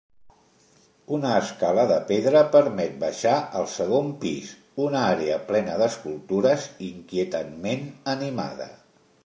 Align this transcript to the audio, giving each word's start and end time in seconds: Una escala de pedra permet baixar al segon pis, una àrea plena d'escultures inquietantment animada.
Una 1.17 1.33
escala 1.41 1.83
de 1.91 1.97
pedra 2.11 2.41
permet 2.55 2.95
baixar 3.03 3.35
al 3.61 3.69
segon 3.75 4.09
pis, 4.25 4.55
una 4.87 5.05
àrea 5.13 5.37
plena 5.51 5.77
d'escultures 5.83 6.69
inquietantment 6.91 7.89
animada. 8.17 8.71